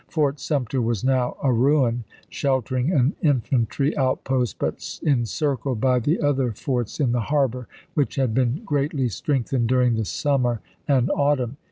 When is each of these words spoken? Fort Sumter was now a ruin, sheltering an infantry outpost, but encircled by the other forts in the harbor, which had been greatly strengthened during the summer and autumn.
Fort 0.07 0.39
Sumter 0.39 0.81
was 0.81 1.03
now 1.03 1.37
a 1.43 1.53
ruin, 1.53 2.05
sheltering 2.27 2.91
an 2.91 3.13
infantry 3.21 3.95
outpost, 3.95 4.57
but 4.57 4.99
encircled 5.03 5.79
by 5.79 5.99
the 5.99 6.19
other 6.19 6.53
forts 6.53 6.99
in 6.99 7.11
the 7.11 7.19
harbor, 7.19 7.67
which 7.93 8.15
had 8.15 8.33
been 8.33 8.63
greatly 8.65 9.09
strengthened 9.09 9.67
during 9.67 9.93
the 9.93 10.05
summer 10.05 10.59
and 10.87 11.11
autumn. 11.11 11.57